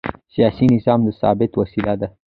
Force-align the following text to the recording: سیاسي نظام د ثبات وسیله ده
سیاسي 0.33 0.65
نظام 0.75 0.99
د 1.03 1.07
ثبات 1.19 1.51
وسیله 1.61 1.93
ده 1.99 2.07